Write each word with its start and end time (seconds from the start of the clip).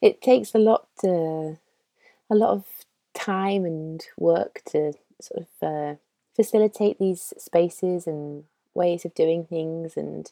it 0.00 0.20
takes 0.20 0.54
a 0.54 0.58
lot 0.58 0.86
to, 1.00 1.58
a 2.30 2.34
lot 2.34 2.50
of 2.50 2.64
time 3.14 3.64
and 3.64 4.04
work 4.16 4.62
to 4.66 4.92
sort 5.20 5.46
of 5.46 5.68
uh, 5.68 5.94
facilitate 6.36 6.98
these 6.98 7.32
spaces 7.38 8.06
and 8.06 8.44
ways 8.74 9.04
of 9.04 9.14
doing 9.14 9.44
things 9.44 9.96
and 9.96 10.30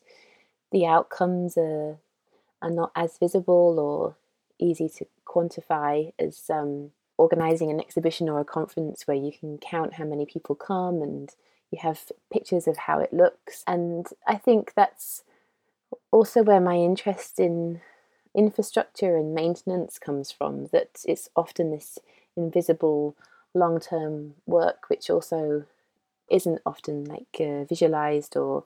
the 0.71 0.87
outcomes 0.87 1.57
are 1.57 1.99
are 2.63 2.71
not 2.71 2.91
as 2.95 3.19
visible 3.19 3.79
or 3.79 4.17
easy 4.59 4.89
to 4.89 5.07
quantify 5.27 6.13
as 6.19 6.45
um, 6.51 6.91
organizing 7.19 7.71
an 7.71 7.81
exhibition 7.81 8.29
or 8.29 8.41
a 8.41 8.45
conference 8.45 9.07
where 9.07 9.17
you 9.17 9.33
can 9.33 9.59
count 9.59 9.95
how 9.95 10.05
many 10.05 10.25
people 10.25 10.55
come 10.55 11.03
and 11.03 11.35
you 11.71 11.79
have 11.81 12.01
pictures 12.33 12.67
of 12.67 12.77
how 12.77 12.99
it 12.99 13.13
looks. 13.13 13.63
And 13.67 14.07
I 14.27 14.37
think 14.37 14.73
that's 14.75 15.23
also 16.11 16.43
where 16.43 16.61
my 16.61 16.77
interest 16.77 17.39
in 17.39 17.81
infrastructure 18.37 19.17
and 19.17 19.35
maintenance 19.35 19.99
comes 19.99 20.31
from, 20.31 20.67
that 20.67 21.03
it's 21.07 21.29
often 21.35 21.71
this 21.71 21.99
invisible 22.37 23.17
long 23.55 23.81
term 23.81 24.35
work 24.47 24.91
which 24.91 25.09
also 25.09 25.65
isn't 26.31 26.61
often 26.67 27.05
like 27.05 27.41
uh, 27.41 27.65
visualized 27.65 28.37
or 28.37 28.65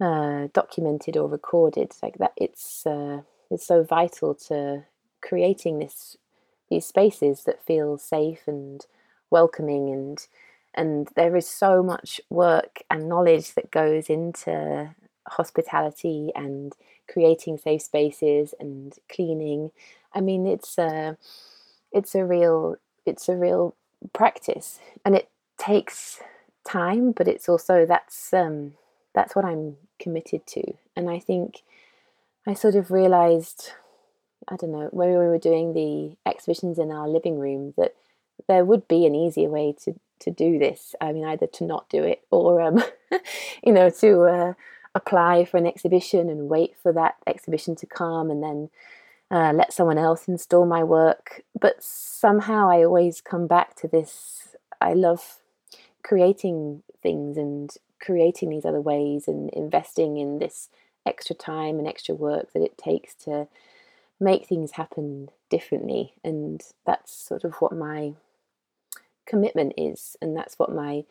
uh, 0.00 0.48
documented 0.52 1.16
or 1.16 1.28
recorded. 1.28 1.92
Like 2.02 2.18
that 2.18 2.32
it's 2.36 2.86
uh, 2.86 3.22
it's 3.50 3.66
so 3.66 3.82
vital 3.82 4.34
to 4.48 4.84
creating 5.20 5.78
this 5.78 6.16
these 6.70 6.86
spaces 6.86 7.44
that 7.44 7.64
feel 7.64 7.98
safe 7.98 8.42
and 8.46 8.84
welcoming 9.30 9.90
and 9.90 10.26
and 10.74 11.08
there 11.16 11.36
is 11.36 11.46
so 11.46 11.82
much 11.82 12.20
work 12.30 12.82
and 12.90 13.08
knowledge 13.08 13.54
that 13.54 13.70
goes 13.70 14.08
into 14.08 14.94
hospitality 15.28 16.32
and 16.34 16.74
creating 17.10 17.58
safe 17.58 17.82
spaces 17.82 18.54
and 18.58 18.94
cleaning. 19.08 19.70
I 20.14 20.20
mean 20.20 20.46
it's 20.46 20.78
a 20.78 21.16
it's 21.92 22.14
a 22.14 22.24
real 22.24 22.76
it's 23.06 23.28
a 23.28 23.36
real 23.36 23.74
practice 24.12 24.78
and 25.04 25.14
it 25.14 25.28
takes 25.58 26.20
time 26.66 27.12
but 27.12 27.28
it's 27.28 27.48
also 27.48 27.86
that's 27.86 28.32
um 28.32 28.72
that's 29.14 29.36
what 29.36 29.44
i'm 29.44 29.76
committed 29.98 30.46
to. 30.46 30.62
And 30.96 31.08
i 31.10 31.18
think 31.18 31.62
i 32.46 32.54
sort 32.54 32.74
of 32.74 32.90
realized 32.90 33.72
i 34.48 34.56
don't 34.56 34.72
know 34.72 34.88
when 34.92 35.08
we 35.10 35.14
were 35.16 35.38
doing 35.38 35.72
the 35.72 36.16
exhibitions 36.28 36.78
in 36.78 36.90
our 36.90 37.08
living 37.08 37.38
room 37.38 37.74
that 37.76 37.94
there 38.48 38.64
would 38.64 38.88
be 38.88 39.06
an 39.06 39.14
easier 39.14 39.48
way 39.48 39.74
to 39.84 39.94
to 40.22 40.30
do 40.30 40.58
this. 40.58 40.94
I 41.00 41.12
mean 41.12 41.24
either 41.24 41.46
to 41.46 41.64
not 41.64 41.88
do 41.88 42.02
it 42.04 42.22
or 42.30 42.60
um 42.60 42.82
you 43.64 43.72
know 43.72 43.90
to 43.90 44.22
uh, 44.22 44.52
apply 44.94 45.44
for 45.44 45.56
an 45.56 45.66
exhibition 45.66 46.28
and 46.28 46.48
wait 46.48 46.76
for 46.76 46.92
that 46.92 47.16
exhibition 47.26 47.74
to 47.76 47.86
come 47.86 48.30
and 48.30 48.42
then 48.42 48.70
uh, 49.30 49.52
let 49.54 49.72
someone 49.72 49.98
else 49.98 50.28
install 50.28 50.66
my 50.66 50.84
work. 50.84 51.42
But 51.58 51.82
somehow 51.82 52.68
I 52.68 52.84
always 52.84 53.20
come 53.20 53.46
back 53.46 53.74
to 53.76 53.88
this. 53.88 54.56
I 54.80 54.92
love 54.92 55.38
creating 56.02 56.82
things 57.02 57.36
and 57.36 57.70
creating 58.00 58.50
these 58.50 58.64
other 58.64 58.80
ways 58.80 59.28
and 59.28 59.48
investing 59.50 60.18
in 60.18 60.38
this 60.38 60.68
extra 61.06 61.34
time 61.34 61.78
and 61.78 61.88
extra 61.88 62.14
work 62.14 62.52
that 62.52 62.62
it 62.62 62.76
takes 62.76 63.14
to 63.14 63.48
make 64.20 64.46
things 64.46 64.72
happen 64.72 65.30
differently. 65.48 66.14
And 66.22 66.60
that's 66.84 67.12
sort 67.12 67.44
of 67.44 67.54
what 67.56 67.72
my 67.72 68.12
commitment 69.26 69.72
is. 69.78 70.16
And 70.20 70.36
that's 70.36 70.58
what 70.58 70.74
my 70.74 71.04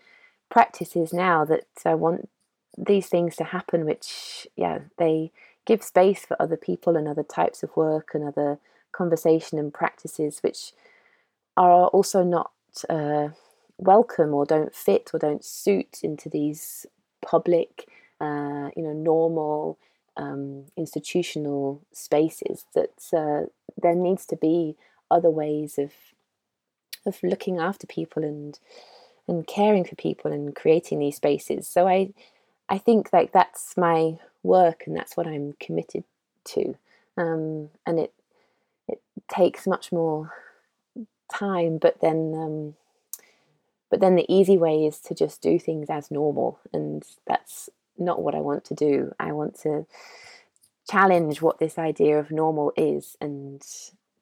practice 0.50 0.96
is 0.96 1.12
now 1.12 1.44
that 1.46 1.66
I 1.86 1.96
want 1.96 2.30
these 2.78 3.08
things 3.08 3.36
to 3.36 3.44
happen, 3.44 3.86
which, 3.86 4.48
yeah, 4.56 4.80
they 4.98 5.32
give 5.66 5.84
space 5.84 6.26
for 6.26 6.42
other 6.42 6.58
people 6.58 6.96
and 6.96 7.08
other 7.08 7.24
types 7.24 7.64
of 7.64 7.76
work 7.76 8.12
and 8.14 8.24
other 8.24 8.60
conversation 8.92 9.60
and 9.60 9.74
practices, 9.74 10.40
which 10.42 10.74
are 11.58 11.88
also 11.88 12.24
not 12.24 12.52
uh, 12.90 13.30
welcome 13.78 14.34
or 14.34 14.46
don't 14.46 14.76
fit 14.76 15.12
or 15.14 15.20
don't 15.20 15.44
suit 15.44 16.00
into 16.04 16.30
these 16.30 16.86
public, 17.22 17.88
uh, 18.20 18.70
you 18.76 18.84
know, 18.84 18.94
normal 18.94 19.78
um, 20.18 20.66
institutional 20.78 21.82
spaces. 21.92 22.66
That 22.74 23.04
uh, 23.14 23.48
there 23.82 23.96
needs 23.96 24.26
to 24.28 24.36
be 24.36 24.76
other 25.10 25.30
ways 25.30 25.78
of 25.78 25.92
of 27.06 27.18
looking 27.24 27.58
after 27.58 27.88
people 27.88 28.24
and 28.24 28.60
and 29.28 29.48
caring 29.48 29.86
for 29.86 29.96
people 29.96 30.32
and 30.32 30.56
creating 30.56 31.00
these 31.00 31.16
spaces. 31.16 31.68
So 31.68 31.88
I 31.88 32.14
I 32.72 32.78
think 32.78 33.10
like 33.12 33.34
that's 33.34 33.76
my 33.76 34.18
work 34.44 34.84
and 34.88 34.96
that's 34.96 35.18
what 35.18 35.28
I'm 35.28 35.56
committed 35.60 36.06
to. 36.46 36.78
Um, 37.18 37.70
and 37.86 38.00
it 38.00 38.14
it 38.88 39.02
takes 39.28 39.68
much 39.68 39.92
more 39.92 40.32
time, 41.32 41.78
but 41.78 42.00
then 42.02 42.34
um, 42.34 42.76
but 43.90 44.00
then 44.00 44.16
the 44.16 44.26
easy 44.34 44.58
way 44.58 44.86
is 44.86 45.00
to 45.00 45.14
just 45.14 45.42
do 45.42 45.60
things 45.60 45.90
as 45.90 46.10
normal, 46.10 46.60
and 46.74 47.04
that's 47.28 47.70
not 47.98 48.22
what 48.22 48.36
I 48.36 48.40
want 48.40 48.64
to 48.66 48.74
do. 48.74 49.14
I 49.20 49.34
want 49.34 49.60
to 49.64 49.86
challenge 50.90 51.42
what 51.42 51.60
this 51.60 51.78
idea 51.78 52.18
of 52.20 52.32
normal 52.32 52.72
is 52.78 53.18
and 53.20 53.62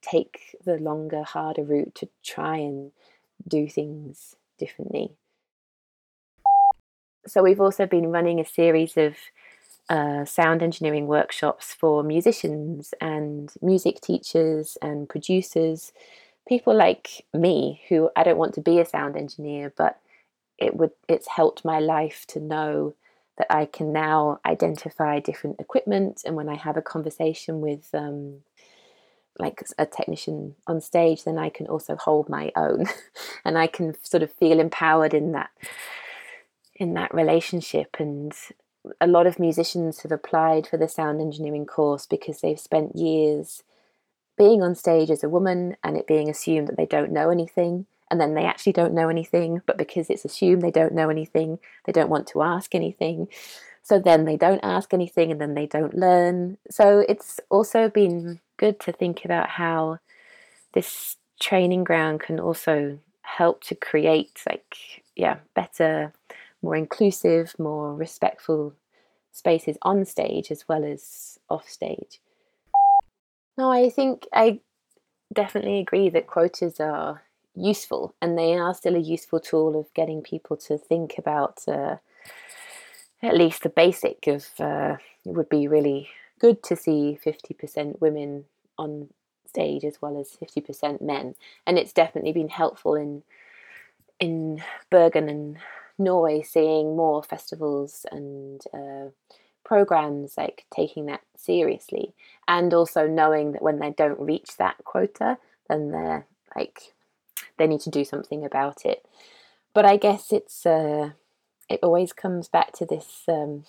take 0.02 0.56
the 0.64 0.76
longer, 0.76 1.22
harder 1.22 1.62
route 1.62 1.94
to 1.94 2.08
try 2.24 2.56
and 2.56 2.90
do 3.46 3.68
things 3.68 4.34
differently 4.58 5.12
so 7.26 7.42
we've 7.42 7.60
also 7.60 7.86
been 7.86 8.08
running 8.08 8.40
a 8.40 8.44
series 8.44 8.96
of 8.96 9.14
uh, 9.88 10.24
sound 10.24 10.62
engineering 10.62 11.06
workshops 11.06 11.74
for 11.74 12.02
musicians 12.02 12.94
and 13.00 13.52
music 13.60 14.00
teachers 14.00 14.78
and 14.80 15.08
producers, 15.08 15.92
people 16.48 16.74
like 16.74 17.24
me 17.34 17.82
who 17.88 18.08
I 18.14 18.22
don't 18.22 18.38
want 18.38 18.54
to 18.54 18.60
be 18.60 18.78
a 18.78 18.86
sound 18.86 19.16
engineer, 19.16 19.72
but 19.76 19.98
it 20.58 20.76
would 20.76 20.92
it's 21.08 21.26
helped 21.26 21.64
my 21.64 21.80
life 21.80 22.24
to 22.28 22.40
know 22.40 22.94
that 23.38 23.52
I 23.52 23.64
can 23.64 23.92
now 23.92 24.38
identify 24.46 25.18
different 25.18 25.58
equipment, 25.58 26.22
and 26.24 26.36
when 26.36 26.48
I 26.48 26.56
have 26.56 26.76
a 26.76 26.82
conversation 26.82 27.60
with 27.60 27.88
um, 27.92 28.42
like 29.38 29.62
a 29.78 29.86
technician 29.86 30.54
on 30.66 30.80
stage, 30.80 31.24
then 31.24 31.38
I 31.38 31.48
can 31.48 31.66
also 31.66 31.96
hold 31.96 32.28
my 32.28 32.52
own, 32.54 32.84
and 33.44 33.58
I 33.58 33.66
can 33.66 33.96
sort 34.04 34.22
of 34.22 34.32
feel 34.32 34.60
empowered 34.60 35.14
in 35.14 35.32
that 35.32 35.50
in 36.80 36.94
that 36.94 37.14
relationship 37.14 37.96
and 38.00 38.32
a 39.00 39.06
lot 39.06 39.26
of 39.26 39.38
musicians 39.38 40.00
have 40.00 40.10
applied 40.10 40.66
for 40.66 40.78
the 40.78 40.88
sound 40.88 41.20
engineering 41.20 41.66
course 41.66 42.06
because 42.06 42.40
they've 42.40 42.58
spent 42.58 42.96
years 42.96 43.62
being 44.38 44.62
on 44.62 44.74
stage 44.74 45.10
as 45.10 45.22
a 45.22 45.28
woman 45.28 45.76
and 45.84 45.98
it 45.98 46.06
being 46.06 46.30
assumed 46.30 46.66
that 46.66 46.78
they 46.78 46.86
don't 46.86 47.12
know 47.12 47.28
anything 47.28 47.84
and 48.10 48.18
then 48.18 48.32
they 48.32 48.46
actually 48.46 48.72
don't 48.72 48.94
know 48.94 49.10
anything 49.10 49.60
but 49.66 49.76
because 49.76 50.08
it's 50.08 50.24
assumed 50.24 50.62
they 50.62 50.70
don't 50.70 50.94
know 50.94 51.10
anything 51.10 51.58
they 51.84 51.92
don't 51.92 52.08
want 52.08 52.26
to 52.26 52.42
ask 52.42 52.74
anything. 52.74 53.28
So 53.82 53.98
then 53.98 54.24
they 54.24 54.36
don't 54.36 54.60
ask 54.62 54.94
anything 54.94 55.30
and 55.30 55.40
then 55.40 55.54
they 55.54 55.66
don't 55.66 55.94
learn. 55.94 56.56
So 56.70 57.04
it's 57.08 57.40
also 57.50 57.90
been 57.90 58.40
good 58.56 58.80
to 58.80 58.92
think 58.92 59.24
about 59.24 59.48
how 59.50 59.98
this 60.72 61.16
training 61.40 61.84
ground 61.84 62.20
can 62.20 62.40
also 62.40 62.98
help 63.22 63.62
to 63.62 63.74
create 63.74 64.42
like 64.48 65.02
yeah 65.14 65.36
better 65.54 66.12
more 66.62 66.76
inclusive, 66.76 67.54
more 67.58 67.94
respectful 67.94 68.74
spaces 69.32 69.76
on 69.82 70.04
stage 70.04 70.50
as 70.50 70.66
well 70.68 70.84
as 70.84 71.38
off 71.48 71.68
stage. 71.68 72.20
No, 73.56 73.70
I 73.70 73.90
think 73.90 74.26
I 74.32 74.60
definitely 75.32 75.78
agree 75.78 76.08
that 76.10 76.26
quotas 76.26 76.80
are 76.80 77.22
useful 77.54 78.14
and 78.20 78.38
they 78.38 78.54
are 78.54 78.74
still 78.74 78.96
a 78.96 79.00
useful 79.00 79.40
tool 79.40 79.78
of 79.78 79.92
getting 79.94 80.22
people 80.22 80.56
to 80.56 80.78
think 80.78 81.16
about 81.18 81.62
uh, 81.68 81.96
at 83.22 83.36
least 83.36 83.62
the 83.62 83.68
basic 83.68 84.26
of 84.26 84.48
uh, 84.58 84.96
it 85.24 85.34
would 85.34 85.48
be 85.48 85.68
really 85.68 86.08
good 86.38 86.62
to 86.62 86.76
see 86.76 87.18
50% 87.24 88.00
women 88.00 88.44
on 88.78 89.08
stage 89.46 89.84
as 89.84 90.00
well 90.00 90.18
as 90.18 90.36
50% 90.40 91.02
men 91.02 91.34
and 91.66 91.78
it's 91.78 91.92
definitely 91.92 92.32
been 92.32 92.48
helpful 92.48 92.94
in 92.94 93.22
in 94.20 94.62
Bergen 94.90 95.28
and 95.30 95.58
Norway 96.00 96.42
seeing 96.42 96.96
more 96.96 97.22
festivals 97.22 98.06
and 98.10 98.60
uh, 98.74 99.10
programs 99.64 100.36
like 100.36 100.64
taking 100.74 101.06
that 101.06 101.20
seriously, 101.36 102.14
and 102.48 102.74
also 102.74 103.06
knowing 103.06 103.52
that 103.52 103.62
when 103.62 103.78
they 103.78 103.90
don't 103.90 104.20
reach 104.20 104.56
that 104.56 104.76
quota, 104.84 105.38
then 105.68 105.90
they're 105.90 106.26
like 106.56 106.94
they 107.56 107.66
need 107.66 107.80
to 107.82 107.90
do 107.90 108.04
something 108.04 108.44
about 108.44 108.84
it. 108.84 109.06
But 109.72 109.84
I 109.84 109.96
guess 109.96 110.32
it's 110.32 110.66
uh, 110.66 111.10
it 111.68 111.80
always 111.82 112.12
comes 112.12 112.48
back 112.48 112.72
to 112.72 112.86
this 112.86 113.22
um, 113.28 113.64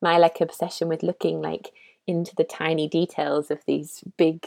my 0.00 0.18
like 0.18 0.40
obsession 0.40 0.88
with 0.88 1.02
looking 1.02 1.40
like 1.40 1.72
into 2.06 2.34
the 2.36 2.44
tiny 2.44 2.86
details 2.86 3.50
of 3.50 3.64
these 3.66 4.04
big 4.16 4.46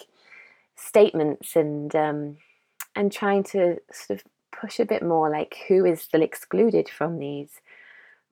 statements 0.76 1.56
and 1.56 1.96
um, 1.96 2.38
and 2.96 3.12
trying 3.12 3.44
to 3.44 3.78
sort 3.92 4.20
of 4.20 4.26
push 4.60 4.80
a 4.80 4.86
bit 4.86 5.04
more 5.04 5.30
like 5.30 5.58
who 5.68 5.86
is 5.86 6.02
still 6.02 6.22
excluded 6.22 6.90
from 6.90 7.20
these 7.20 7.62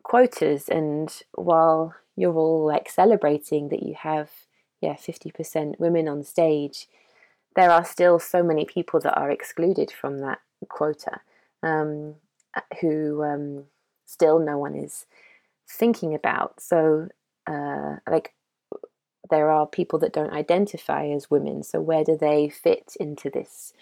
quotas 0.03 0.69
and 0.69 1.23
while 1.33 1.95
you're 2.15 2.35
all 2.35 2.65
like 2.65 2.89
celebrating 2.89 3.69
that 3.69 3.83
you 3.83 3.93
have 3.93 4.29
yeah 4.81 4.93
50% 4.93 5.79
women 5.79 6.07
on 6.07 6.23
stage 6.23 6.87
there 7.55 7.71
are 7.71 7.85
still 7.85 8.19
so 8.19 8.43
many 8.43 8.65
people 8.65 8.99
that 8.99 9.17
are 9.17 9.31
excluded 9.31 9.91
from 9.91 10.19
that 10.19 10.39
quota 10.67 11.21
um, 11.63 12.15
who 12.81 13.23
um, 13.23 13.63
still 14.05 14.39
no 14.39 14.57
one 14.57 14.75
is 14.75 15.05
thinking 15.67 16.13
about. 16.13 16.61
So, 16.61 17.09
uh, 17.47 17.97
like, 18.09 18.33
there 19.29 19.49
are 19.49 19.65
people 19.65 19.99
that 19.99 20.13
don't 20.13 20.33
identify 20.33 21.07
as 21.07 21.31
women. 21.31 21.63
So, 21.63 21.81
where 21.81 22.03
do 22.03 22.17
they 22.17 22.49
fit 22.49 22.95
into 22.99 23.29
this 23.29 23.73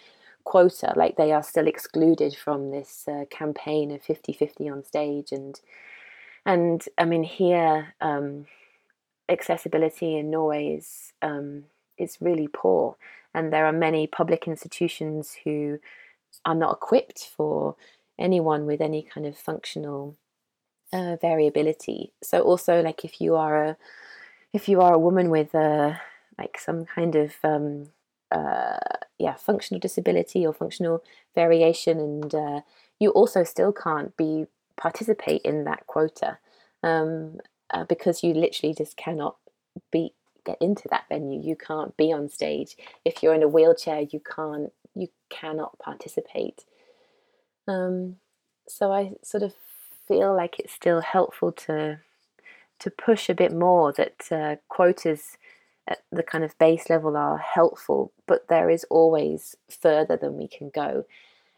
quota? 0.44 0.92
Like, 0.96 1.16
they 1.16 1.32
are 1.32 1.42
still 1.42 1.66
excluded 1.66 2.36
from 2.36 2.70
this 2.70 3.06
uh, 3.08 3.24
campaign 3.30 3.90
of 3.90 4.02
50 4.02 4.32
50 4.32 4.68
on 4.68 4.84
stage. 4.84 5.32
And, 5.32 5.60
and 6.46 6.84
I 6.98 7.04
mean, 7.04 7.24
here, 7.24 7.94
um, 8.00 8.46
accessibility 9.28 10.16
in 10.16 10.30
Norway 10.30 10.68
is, 10.68 11.12
um, 11.22 11.64
is 11.98 12.18
really 12.20 12.48
poor. 12.48 12.96
And 13.34 13.52
there 13.52 13.66
are 13.66 13.72
many 13.72 14.06
public 14.06 14.46
institutions 14.46 15.36
who 15.44 15.80
are 16.44 16.54
not 16.54 16.74
equipped 16.74 17.30
for 17.36 17.76
anyone 18.18 18.66
with 18.66 18.80
any 18.80 19.02
kind 19.02 19.26
of 19.26 19.36
functional 19.36 20.16
uh, 20.92 21.16
variability. 21.20 22.12
So 22.22 22.40
also 22.40 22.80
like 22.80 23.04
if 23.04 23.20
you 23.20 23.34
are 23.34 23.64
a 23.64 23.76
if 24.52 24.68
you 24.68 24.80
are 24.80 24.94
a 24.94 24.98
woman 24.98 25.30
with 25.30 25.54
a 25.54 26.00
like 26.38 26.58
some 26.58 26.84
kind 26.84 27.16
of 27.16 27.34
um, 27.42 27.88
uh, 28.34 28.76
yeah 29.18 29.34
functional 29.34 29.80
disability 29.80 30.46
or 30.46 30.52
functional 30.52 31.02
variation, 31.34 31.98
and 31.98 32.34
uh, 32.34 32.60
you 32.98 33.10
also 33.10 33.44
still 33.44 33.72
can't 33.72 34.16
be 34.16 34.46
participate 34.76 35.42
in 35.42 35.64
that 35.64 35.86
quota 35.86 36.38
um, 36.82 37.38
uh, 37.70 37.84
because 37.84 38.22
you 38.24 38.34
literally 38.34 38.74
just 38.74 38.96
cannot 38.96 39.36
be 39.90 40.12
get 40.44 40.58
into 40.60 40.88
that 40.90 41.04
venue. 41.08 41.40
You 41.40 41.56
can't 41.56 41.96
be 41.96 42.12
on 42.12 42.28
stage 42.28 42.76
if 43.04 43.22
you're 43.22 43.34
in 43.34 43.42
a 43.42 43.48
wheelchair. 43.48 44.00
You 44.00 44.20
can't 44.20 44.72
you 44.94 45.08
cannot 45.30 45.78
participate. 45.78 46.64
Um, 47.66 48.16
so 48.68 48.92
I 48.92 49.12
sort 49.22 49.42
of 49.42 49.54
feel 50.06 50.34
like 50.34 50.58
it's 50.58 50.72
still 50.72 51.00
helpful 51.00 51.52
to 51.52 52.00
to 52.80 52.90
push 52.90 53.28
a 53.28 53.34
bit 53.34 53.52
more 53.52 53.92
that 53.92 54.32
uh, 54.32 54.56
quotas 54.68 55.38
at 55.86 56.02
the 56.10 56.22
kind 56.22 56.44
of 56.44 56.58
base 56.58 56.88
level 56.88 57.16
are 57.16 57.38
helpful, 57.38 58.12
but 58.26 58.48
there 58.48 58.70
is 58.70 58.84
always 58.90 59.56
further 59.68 60.16
than 60.16 60.36
we 60.36 60.48
can 60.48 60.70
go. 60.70 61.04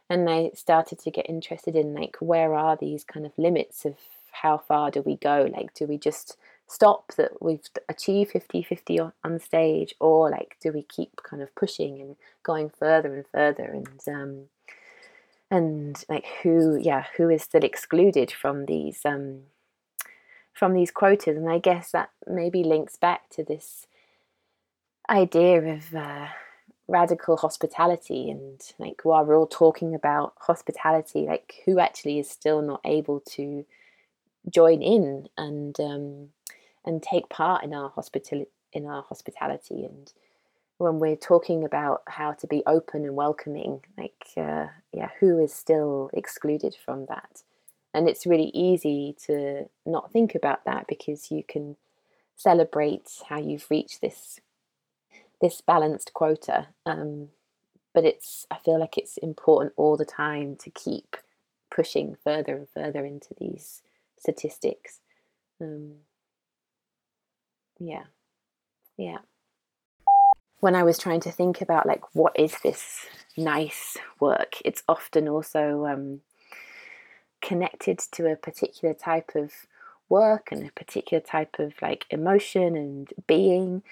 And 0.08 0.28
I 0.28 0.50
started 0.55 0.99
to 1.00 1.11
get 1.11 1.28
interested 1.28 1.76
in 1.76 1.94
like 1.94 2.17
where 2.20 2.55
are 2.55 2.76
these 2.76 3.05
kind 3.05 3.26
of 3.26 3.32
limits 3.37 3.84
of 3.84 3.96
how 4.32 4.58
far 4.58 4.90
do 4.90 5.02
we 5.02 5.17
go? 5.17 5.49
Like, 5.52 5.75
do 5.75 5.87
we 5.87 5.99
just 5.99 6.37
stop 6.69 7.14
that 7.17 7.40
we've 7.40 7.69
achieved 7.88 8.32
50 8.32 8.62
50 8.62 9.00
on 9.00 9.40
stage, 9.40 9.94
or 10.00 10.31
like 10.31 10.56
do 10.61 10.72
we 10.72 10.82
keep 10.82 11.22
kind 11.22 11.43
of 11.43 11.55
pushing 11.55 12.00
and 12.00 12.17
going 12.43 12.70
further 12.70 13.14
and 13.14 13.25
further? 13.32 13.64
And 13.64 14.14
um, 14.14 14.49
and 15.50 16.05
like 16.08 16.26
who 16.43 16.76
yeah 16.81 17.05
who 17.17 17.29
is 17.29 17.43
still 17.43 17.64
excluded 17.64 18.31
from 18.31 18.67
these 18.67 19.00
um, 19.05 19.43
from 20.52 20.72
these 20.72 20.90
quotas 20.90 21.37
and 21.37 21.49
i 21.49 21.58
guess 21.58 21.93
that 21.93 22.11
maybe 22.26 22.64
links 22.64 22.96
back 22.96 23.29
to 23.31 23.44
this 23.44 23.87
idea 25.11 25.75
of 25.75 25.94
uh, 25.94 26.26
radical 26.88 27.37
hospitality 27.37 28.31
and 28.31 28.61
like 28.79 29.00
while 29.05 29.25
we're 29.25 29.37
all 29.37 29.47
talking 29.47 29.94
about 29.94 30.35
hospitality 30.38 31.26
like 31.26 31.56
who 31.64 31.79
actually 31.79 32.19
is 32.19 32.31
still 32.31 32.62
not 32.62 32.81
able 32.85 33.20
to 33.20 33.64
join 34.49 34.81
in 34.82 35.29
and 35.37 35.81
um, 35.81 36.29
and 36.85 37.03
take 37.03 37.29
part 37.29 37.64
in 37.64 37.75
our 37.75 37.91
hospitality 37.91 38.50
in 38.73 38.87
our 38.87 39.03
hospitality 39.03 39.85
and 39.85 40.12
when 40.79 40.99
we're 40.99 41.17
talking 41.17 41.64
about 41.64 42.03
how 42.06 42.32
to 42.32 42.47
be 42.47 42.62
open 42.67 43.05
and 43.05 43.17
welcoming, 43.17 43.81
like, 43.97 44.26
uh, 44.37 44.67
yeah, 44.93 45.08
who 45.20 45.38
is 45.38 45.53
still 45.53 46.11
excluded 46.12 46.76
from 46.85 47.06
that? 47.06 47.43
And 47.94 48.08
it's 48.08 48.26
really 48.26 48.50
easy 48.53 49.17
to 49.26 49.70
not 49.87 50.12
think 50.12 50.35
about 50.35 50.64
that 50.67 50.87
because 50.87 51.31
you 51.31 51.43
can 51.49 51.76
celebrate 52.37 53.08
how 53.26 53.41
you've 53.41 53.70
reached 53.70 54.03
this 54.03 54.38
this 55.41 55.61
balanced 55.61 56.12
quota. 56.15 56.69
Um, 56.85 57.29
but 57.94 58.05
it's 58.05 58.47
I 58.50 58.59
feel 58.59 58.79
like 58.79 58.99
it's 58.99 59.17
important 59.19 59.73
all 59.77 59.97
the 59.97 60.05
time 60.05 60.56
to 60.56 60.71
keep 60.71 61.17
pushing 61.71 62.17
further 62.23 62.56
and 62.56 62.69
further 62.69 63.05
into 63.05 63.35
these 63.38 63.83
statistics. 64.19 65.00
Um, 65.61 65.97
yeah, 67.79 68.05
yeah 68.97 69.19
when 70.61 70.75
I 70.75 70.83
was 70.83 70.99
trying 70.99 71.21
to 71.21 71.31
think 71.31 71.61
about 71.61 71.87
like 71.87 72.15
what 72.15 72.39
is 72.39 72.56
this 72.62 73.06
nice 73.37 73.97
work, 74.21 74.56
it's 74.65 74.82
often 74.89 75.29
also 75.29 75.87
um, 75.87 76.21
connected 77.41 77.99
to 78.12 78.31
a 78.31 78.37
particular 78.37 78.94
type 78.94 79.32
of 79.35 79.53
work 80.09 80.49
and 80.50 80.67
a 80.67 80.73
particular 80.73 81.21
type 81.21 81.59
of 81.59 81.75
like 81.82 82.06
emotion 82.11 82.77
and 82.77 83.12
being. 83.27 83.82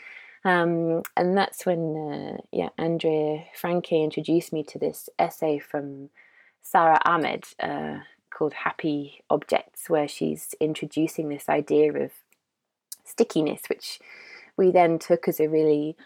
Um, 0.44 1.02
and 1.16 1.36
that's 1.36 1.64
when 1.64 1.96
uh, 1.96 2.42
yeah 2.52 2.68
Andrea 2.76 3.44
Francke 3.60 4.02
introduced 4.04 4.52
me 4.52 4.62
to 4.64 4.78
this 4.78 5.08
essay 5.18 5.58
from 5.58 6.10
Sara 6.62 6.98
Ahmed 7.04 7.44
uh, 7.60 7.98
called 8.30 8.52
Happy 8.52 9.22
Objects, 9.30 9.88
where 9.88 10.08
she's 10.08 10.54
introducing 10.60 11.28
this 11.28 11.48
idea 11.48 11.92
of 11.92 12.10
stickiness, 13.04 13.62
which 13.68 14.00
we 14.56 14.70
then 14.70 14.98
took 14.98 15.28
as 15.28 15.40
a 15.40 15.48
really 15.48 15.96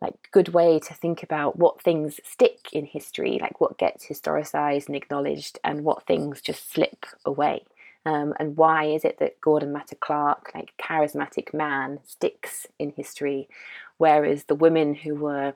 like 0.00 0.14
good 0.32 0.48
way 0.50 0.78
to 0.78 0.94
think 0.94 1.22
about 1.22 1.58
what 1.58 1.82
things 1.82 2.20
stick 2.24 2.68
in 2.72 2.86
history, 2.86 3.38
like 3.40 3.60
what 3.60 3.76
gets 3.76 4.06
historicized 4.06 4.86
and 4.86 4.96
acknowledged, 4.96 5.58
and 5.64 5.84
what 5.84 6.06
things 6.06 6.40
just 6.40 6.72
slip 6.72 7.06
away. 7.24 7.64
Um, 8.06 8.34
and 8.38 8.56
why 8.56 8.84
is 8.84 9.04
it 9.04 9.18
that 9.18 9.40
Gordon 9.40 9.72
Matta 9.72 9.94
Clark, 9.94 10.52
like 10.54 10.72
charismatic 10.78 11.52
man, 11.52 12.00
sticks 12.04 12.66
in 12.78 12.90
history, 12.90 13.48
whereas 13.98 14.44
the 14.44 14.54
women 14.54 14.94
who 14.94 15.14
were 15.14 15.54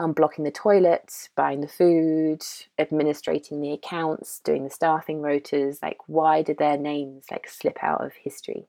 unblocking 0.00 0.44
the 0.44 0.50
toilet, 0.50 1.28
buying 1.36 1.60
the 1.60 1.68
food, 1.68 2.42
administrating 2.78 3.60
the 3.60 3.72
accounts, 3.72 4.40
doing 4.40 4.64
the 4.64 4.70
staffing 4.70 5.20
rotas, 5.20 5.82
like 5.82 5.98
why 6.06 6.42
did 6.42 6.58
their 6.58 6.78
names 6.78 7.26
like 7.30 7.48
slip 7.48 7.78
out 7.82 8.04
of 8.04 8.12
history? 8.14 8.66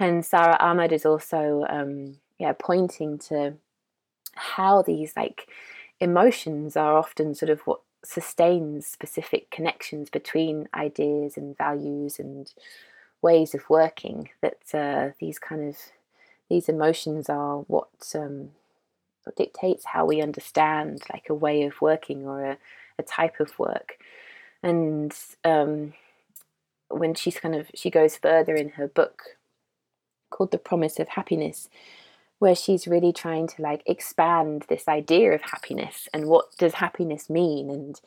And 0.00 0.24
Sara 0.24 0.56
Ahmed 0.58 0.92
is 0.92 1.04
also 1.04 1.66
um, 1.68 2.16
yeah 2.38 2.54
pointing 2.58 3.18
to 3.18 3.54
how 4.34 4.82
these 4.82 5.12
like 5.16 5.48
emotions 6.00 6.76
are 6.76 6.96
often 6.96 7.34
sort 7.34 7.50
of 7.50 7.60
what 7.60 7.80
sustains 8.04 8.86
specific 8.86 9.50
connections 9.50 10.10
between 10.10 10.68
ideas 10.74 11.36
and 11.36 11.56
values 11.56 12.18
and 12.18 12.52
ways 13.22 13.54
of 13.54 13.68
working 13.68 14.30
that 14.40 14.58
uh, 14.74 15.10
these 15.20 15.38
kind 15.38 15.68
of 15.68 15.76
these 16.48 16.68
emotions 16.68 17.28
are 17.28 17.58
what, 17.62 17.88
um, 18.14 18.50
dictates 19.36 19.84
how 19.84 20.06
we 20.06 20.22
understand 20.22 21.02
like 21.12 21.26
a 21.28 21.34
way 21.34 21.64
of 21.64 21.82
working 21.82 22.26
or 22.26 22.42
a, 22.42 22.58
a 22.98 23.02
type 23.02 23.40
of 23.40 23.58
work. 23.58 23.98
And 24.62 25.14
um, 25.44 25.92
when 26.88 27.14
she's 27.14 27.38
kind 27.38 27.54
of 27.54 27.70
she 27.74 27.90
goes 27.90 28.16
further 28.16 28.54
in 28.54 28.70
her 28.70 28.88
book 28.88 29.36
called 30.30 30.50
the 30.50 30.58
promise 30.58 30.98
of 30.98 31.08
happiness 31.08 31.68
where 32.38 32.54
she's 32.54 32.86
really 32.86 33.12
trying 33.12 33.46
to 33.48 33.62
like 33.62 33.82
expand 33.86 34.64
this 34.68 34.86
idea 34.88 35.32
of 35.32 35.42
happiness 35.42 36.08
and 36.12 36.26
what 36.26 36.46
does 36.58 36.74
happiness 36.74 37.28
mean 37.28 37.70
and 37.70 38.00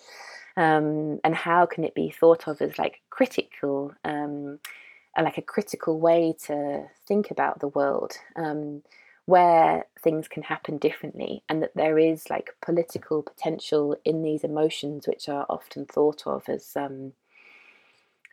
um, 0.58 1.20
and 1.24 1.34
how 1.34 1.66
can 1.66 1.84
it 1.84 1.96
be 1.96 2.10
thought 2.10 2.48
of 2.48 2.62
as 2.62 2.78
like 2.78 3.02
critical 3.10 3.94
um, 4.04 4.60
like 5.22 5.38
a 5.38 5.42
critical 5.42 6.00
way 6.00 6.34
to 6.46 6.86
think 7.08 7.32
about 7.32 7.60
the 7.60 7.68
world 7.68 8.14
um, 8.36 8.82
where 9.26 9.86
things 10.02 10.28
can 10.28 10.44
happen 10.44 10.78
differently 10.78 11.44
and 11.48 11.62
that 11.62 11.76
there 11.76 11.98
is 11.98 12.30
like 12.30 12.56
political 12.62 13.22
potential 13.22 13.96
in 14.04 14.24
these 14.24 14.44
emotions 14.44 15.08
which 15.08 15.30
are 15.30 15.46
often 15.50 15.86
thought 15.86 16.24
of 16.26 16.44
as 16.48 16.72
um, 16.76 17.14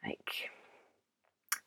like 0.05 0.50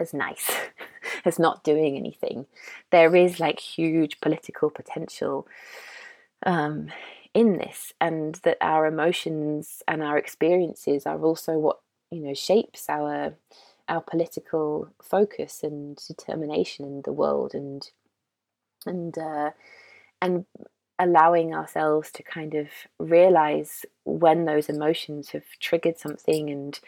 as 0.02 0.14
nice 0.14 0.52
as 1.26 1.40
not 1.40 1.64
doing 1.64 1.96
anything. 1.96 2.46
There 2.92 3.16
is 3.16 3.40
like 3.40 3.60
huge 3.60 4.20
political 4.20 4.70
potential 4.70 5.48
um, 6.46 6.90
in 7.34 7.58
this, 7.58 7.94
and 8.02 8.36
that 8.44 8.58
our 8.62 8.86
emotions 8.86 9.84
and 9.88 10.04
our 10.04 10.18
experiences 10.18 11.06
are 11.06 11.22
also 11.22 11.58
what 11.58 11.80
you 12.12 12.22
know 12.22 12.34
shapes 12.34 12.90
our 12.90 13.36
our 13.88 14.02
political 14.02 14.90
focus 15.02 15.64
and 15.64 15.98
determination 16.08 16.86
in 16.86 17.02
the 17.04 17.14
world, 17.14 17.54
and 17.54 17.90
and 18.86 19.18
uh, 19.18 19.52
and 20.22 20.46
allowing 21.00 21.54
ourselves 21.54 22.12
to 22.12 22.22
kind 22.22 22.54
of 22.54 22.68
realize 23.00 23.86
when 24.04 24.46
those 24.46 24.70
emotions 24.70 25.30
have 25.30 25.44
triggered 25.60 25.98
something 25.98 26.50
and 26.50 26.80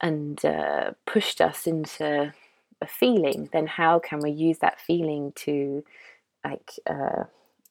and 0.00 0.44
uh, 0.44 0.92
pushed 1.06 1.40
us 1.40 1.66
into 1.66 2.32
a 2.80 2.86
feeling, 2.86 3.48
then 3.52 3.66
how 3.66 3.98
can 3.98 4.20
we 4.20 4.30
use 4.30 4.58
that 4.58 4.80
feeling 4.80 5.32
to 5.36 5.84
like 6.44 6.72
uh, 6.86 7.24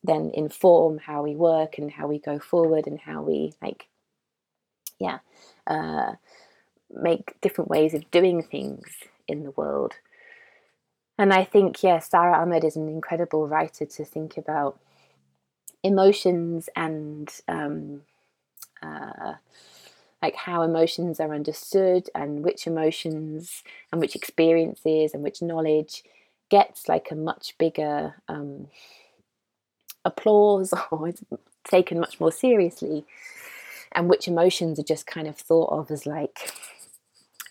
then 0.04 0.32
inform 0.34 1.00
how 1.00 1.24
we 1.24 1.36
work 1.36 1.78
and 1.78 1.92
how 1.92 2.08
we 2.08 2.20
go 2.20 2.40
forward 2.40 2.88
and 2.88 3.00
how 3.00 3.22
we 3.22 3.54
like 3.62 3.88
yeah 5.00 5.20
uh, 5.66 6.14
make 6.94 7.40
different 7.42 7.70
ways 7.70 7.94
of 7.94 8.10
doing 8.12 8.44
things 8.44 8.88
in 9.28 9.44
the 9.44 9.52
world? 9.52 9.94
And 11.18 11.34
i 11.34 11.44
think 11.44 11.82
yeah 11.82 12.00
Sara 12.00 12.38
Ahmed 12.38 12.64
is 12.64 12.76
an 12.76 12.88
incredible 12.90 13.48
writer 13.48 13.86
to 13.86 14.06
think 14.06 14.38
about 14.38 14.80
emotions 15.84 16.70
and 16.76 17.30
um, 17.48 18.02
uh, 18.82 19.34
like 20.22 20.36
how 20.36 20.62
emotions 20.62 21.20
are 21.20 21.34
understood 21.34 22.10
and 22.16 22.44
which 22.44 22.66
emotions 22.68 23.64
and 23.92 24.02
which 24.02 24.16
experiences 24.16 25.14
and 25.14 25.24
which 25.24 25.42
knowledge 25.42 26.04
gets 26.50 26.88
like 26.88 27.12
a 27.12 27.16
much 27.16 27.56
bigger 27.58 28.16
um, 28.28 28.68
applause 30.06 30.74
or 30.92 31.14
taken 31.70 32.00
much 32.00 32.20
more 32.20 32.32
seriously 32.32 33.06
and 33.92 34.10
which 34.10 34.28
emotions 34.28 34.80
are 34.80 34.84
just 34.84 35.06
kind 35.06 35.28
of 35.28 35.38
thought 35.38 35.70
of 35.72 35.92
as 35.92 36.06
like 36.06 36.52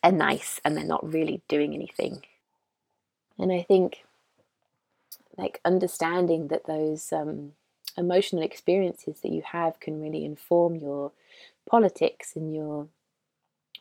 a 0.03 0.11
nice 0.11 0.61
and 0.65 0.77
they're 0.77 0.85
not 0.85 1.13
really 1.13 1.43
doing 1.49 1.75
anything. 1.75 2.23
And 3.39 3.53
i 3.53 3.63
think 3.63 4.03
like 5.37 5.61
understanding 5.65 6.49
that 6.49 6.67
those 6.67 7.13
um, 7.13 7.53
emotional 7.97 8.43
experiences 8.43 9.21
that 9.21 9.33
you 9.33 9.43
have 9.45 9.79
can 9.81 10.01
really 10.01 10.25
inform 10.25 10.77
your 10.77 11.13
politics 11.69 12.35
and 12.37 12.55
your 12.55 12.89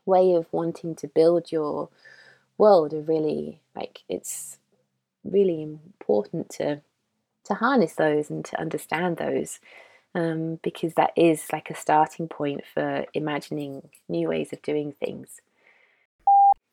way 0.05 0.33
of 0.33 0.47
wanting 0.51 0.95
to 0.95 1.07
build 1.07 1.51
your 1.51 1.89
world 2.57 2.93
are 2.93 3.01
really 3.01 3.59
like 3.75 4.01
it's 4.07 4.57
really 5.23 5.61
important 5.63 6.49
to 6.49 6.81
to 7.43 7.53
harness 7.55 7.93
those 7.93 8.29
and 8.29 8.43
to 8.45 8.59
understand 8.59 9.17
those 9.17 9.59
um, 10.15 10.59
because 10.63 10.93
that 10.93 11.11
is 11.15 11.51
like 11.51 11.69
a 11.69 11.75
starting 11.75 12.27
point 12.27 12.63
for 12.73 13.05
imagining 13.13 13.89
new 14.07 14.29
ways 14.29 14.53
of 14.53 14.61
doing 14.61 14.93
things. 14.93 15.41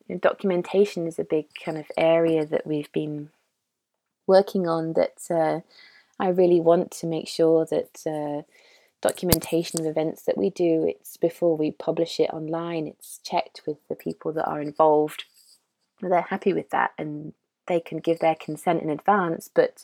And 0.09 0.21
documentation 0.21 1.07
is 1.07 1.19
a 1.19 1.23
big 1.23 1.47
kind 1.63 1.77
of 1.77 1.85
area 1.97 2.45
that 2.45 2.65
we've 2.65 2.91
been 2.91 3.29
working 4.25 4.67
on 4.67 4.93
that 4.93 5.17
uh, 5.29 5.59
I 6.19 6.29
really 6.29 6.61
want 6.61 6.91
to 6.91 7.07
make 7.07 7.27
sure 7.27 7.65
that 7.65 8.01
uh, 8.07 8.43
documentation 9.03 9.81
of 9.81 9.85
events 9.85 10.23
that 10.23 10.37
we 10.37 10.49
do, 10.49 10.85
it's 10.87 11.17
before 11.17 11.57
we 11.57 11.71
publish 11.71 12.19
it 12.19 12.29
online, 12.31 12.87
it's 12.87 13.19
checked 13.19 13.61
with 13.67 13.77
the 13.89 13.95
people 13.95 14.31
that 14.31 14.47
are 14.47 14.61
involved. 14.61 15.25
They're 16.01 16.21
happy 16.21 16.53
with 16.53 16.69
that 16.69 16.91
and 16.97 17.33
they 17.67 17.81
can 17.81 17.99
give 17.99 18.19
their 18.19 18.35
consent 18.35 18.81
in 18.81 18.89
advance, 18.89 19.49
but 19.53 19.83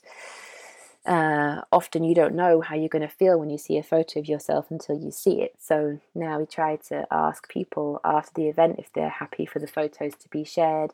uh, 1.05 1.61
often 1.71 2.03
you 2.03 2.15
don't 2.15 2.33
know 2.35 2.61
how 2.61 2.75
you're 2.75 2.87
going 2.87 3.07
to 3.07 3.13
feel 3.13 3.37
when 3.37 3.49
you 3.49 3.57
see 3.57 3.77
a 3.77 3.83
photo 3.83 4.19
of 4.19 4.27
yourself 4.27 4.71
until 4.71 4.97
you 4.97 5.11
see 5.11 5.41
it. 5.41 5.53
So 5.59 5.99
now 6.15 6.39
we 6.39 6.45
try 6.45 6.77
to 6.87 7.05
ask 7.11 7.49
people 7.49 7.99
after 8.05 8.31
the 8.35 8.47
event 8.47 8.77
if 8.79 8.91
they're 8.93 9.09
happy 9.09 9.45
for 9.45 9.59
the 9.59 9.67
photos 9.67 10.15
to 10.15 10.29
be 10.29 10.45
shared. 10.45 10.93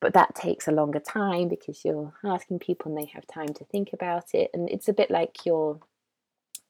But 0.00 0.14
that 0.14 0.34
takes 0.34 0.68
a 0.68 0.72
longer 0.72 1.00
time 1.00 1.48
because 1.48 1.84
you're 1.84 2.14
asking 2.24 2.60
people 2.60 2.90
and 2.90 2.98
they 2.98 3.10
have 3.12 3.26
time 3.26 3.52
to 3.54 3.64
think 3.64 3.92
about 3.92 4.32
it. 4.32 4.50
And 4.54 4.70
it's 4.70 4.88
a 4.88 4.92
bit 4.92 5.10
like 5.10 5.44
you're 5.44 5.80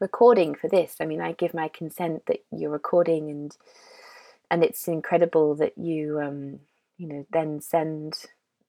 recording 0.00 0.54
for 0.54 0.68
this. 0.68 0.96
I 1.00 1.06
mean, 1.06 1.20
I 1.20 1.32
give 1.32 1.54
my 1.54 1.68
consent 1.68 2.24
that 2.26 2.44
you're 2.50 2.70
recording, 2.70 3.30
and 3.30 3.56
and 4.50 4.64
it's 4.64 4.88
incredible 4.88 5.54
that 5.56 5.76
you 5.78 6.20
um, 6.20 6.60
you 6.96 7.06
know 7.08 7.26
then 7.30 7.60
send 7.60 8.14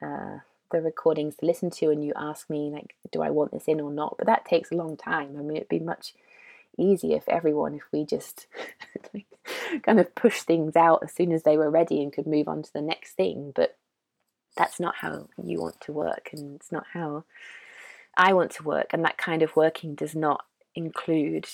uh, 0.01 0.39
the 0.71 0.81
recordings 0.81 1.35
to 1.37 1.45
listen 1.45 1.69
to 1.69 1.89
and 1.89 2.03
you 2.03 2.13
ask 2.15 2.49
me 2.49 2.69
like 2.71 2.95
do 3.11 3.21
i 3.21 3.29
want 3.29 3.51
this 3.51 3.67
in 3.67 3.81
or 3.81 3.91
not? 3.91 4.15
But 4.17 4.27
that 4.27 4.45
takes 4.45 4.71
a 4.71 4.75
long 4.75 4.97
time. 4.97 5.35
I 5.37 5.41
mean 5.41 5.57
it'd 5.57 5.69
be 5.69 5.79
much 5.79 6.13
easier 6.77 7.19
for 7.19 7.31
everyone 7.31 7.75
if 7.75 7.83
we 7.91 8.05
just 8.05 8.47
kind 9.83 9.99
of 9.99 10.15
push 10.15 10.41
things 10.41 10.75
out 10.75 11.01
as 11.03 11.13
soon 11.13 11.31
as 11.31 11.43
they 11.43 11.57
were 11.57 11.69
ready 11.69 12.01
and 12.01 12.13
could 12.13 12.27
move 12.27 12.47
on 12.47 12.63
to 12.63 12.73
the 12.73 12.81
next 12.81 13.13
thing. 13.13 13.51
But 13.55 13.77
that's 14.55 14.79
not 14.79 14.95
how 14.95 15.27
you 15.43 15.59
want 15.59 15.79
to 15.81 15.93
work 15.93 16.29
and 16.33 16.55
it's 16.55 16.71
not 16.71 16.85
how 16.93 17.23
i 18.17 18.33
want 18.33 18.51
to 18.51 18.63
work. 18.63 18.87
And 18.93 19.03
that 19.05 19.17
kind 19.17 19.41
of 19.41 19.55
working 19.55 19.95
does 19.95 20.15
not 20.15 20.45
include 20.85 21.47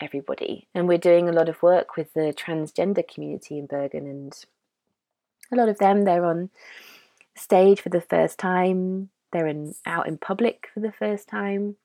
everybody 0.00 0.66
and 0.74 0.88
we're 0.88 0.98
doing 0.98 1.28
a 1.28 1.32
lot 1.32 1.48
of 1.48 1.62
work 1.62 1.96
with 1.96 2.12
the 2.14 2.34
transgender 2.36 3.06
community 3.06 3.58
in 3.58 3.66
bergen 3.66 4.06
and 4.06 4.44
a 5.52 5.56
lot 5.56 5.68
of 5.68 5.78
them 5.78 6.04
they're 6.04 6.24
on 6.24 6.50
stage 7.36 7.80
for 7.80 7.88
the 7.88 8.00
first 8.00 8.38
time, 8.38 9.10
they're 9.32 9.46
in, 9.46 9.74
out 9.86 10.06
in 10.06 10.18
public 10.18 10.68
for 10.72 10.80
the 10.80 10.92
first 10.92 11.28
time. 11.28 11.76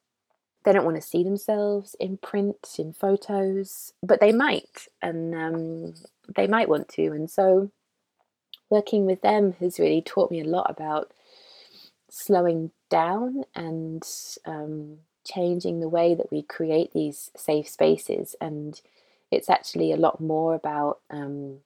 They 0.63 0.74
don't 0.74 0.86
want 0.86 0.97
to 0.97 1.01
see 1.01 1.24
themselves 1.24 1.95
in 2.00 2.17
print, 2.17 2.75
in 2.77 2.91
photos, 2.91 3.93
but 4.03 4.19
they 4.19 4.33
might, 4.33 4.88
and 5.01 5.33
um, 5.33 5.93
they 6.36 6.47
might 6.47 6.67
want 6.67 6.89
to. 6.89 7.05
And 7.07 7.29
so, 7.29 7.71
working 8.69 9.05
with 9.05 9.21
them 9.21 9.53
has 9.62 9.79
really 9.79 10.01
taught 10.01 10.29
me 10.29 10.41
a 10.41 10.47
lot 10.47 10.69
about 10.69 11.13
slowing 12.09 12.71
down 12.89 13.43
and 13.55 14.03
um, 14.45 14.97
changing 15.27 15.79
the 15.79 15.89
way 15.89 16.15
that 16.15 16.31
we 16.31 16.41
create 16.41 16.93
these 16.93 17.31
safe 17.36 17.67
spaces. 17.67 18.36
And 18.39 18.79
it's 19.31 19.50
actually 19.50 19.91
a 19.91 19.98
lot 19.98 20.22
more 20.22 20.55
about 20.55 21.00
um, 21.10 21.60